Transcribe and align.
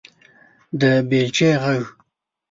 _د 0.79 0.81
بېلچې 1.09 1.49
غږ 1.63 1.81